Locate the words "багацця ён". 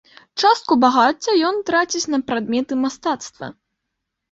0.83-1.61